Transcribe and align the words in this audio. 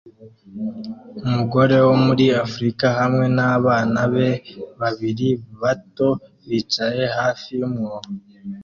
Umugore 1.25 1.75
wo 1.87 1.93
muri 2.05 2.25
Afurika 2.45 2.85
hamwe 2.99 3.25
nabana 3.35 4.01
be 4.13 4.27
babiri 4.79 5.29
bato 5.61 6.09
bicaye 6.47 7.03
hafi 7.17 7.49
yumwobo 7.59 8.11